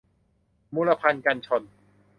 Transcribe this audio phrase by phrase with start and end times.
[0.73, 1.63] มูลภัณฑ์กันชน